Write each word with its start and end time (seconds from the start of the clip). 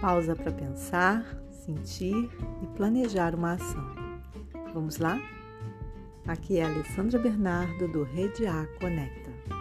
pausa 0.00 0.36
para 0.36 0.52
pensar, 0.52 1.24
sentir 1.50 2.30
e 2.62 2.66
planejar 2.76 3.34
uma 3.34 3.52
ação. 3.52 3.94
Vamos 4.72 4.98
lá? 4.98 5.18
Aqui 6.26 6.58
é 6.58 6.64
a 6.64 6.68
Alessandra 6.68 7.18
Bernardo 7.18 7.88
do 7.88 8.04
Rede 8.04 8.46
A 8.46 8.66
Conecta. 8.80 9.57